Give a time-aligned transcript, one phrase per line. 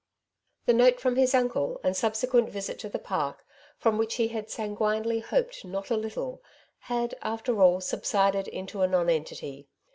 [0.65, 3.45] The note from his uncle, and subsequent visit to the Park,
[3.77, 6.41] from which he had sanguinely hoped not a little,
[6.79, 9.67] had after all subsided into a nonentity.